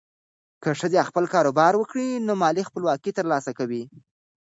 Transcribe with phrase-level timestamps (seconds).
[0.63, 3.83] که ښځه خپل کاروبار وکړي، نو مالي خپلواکي ترلاسه کوي.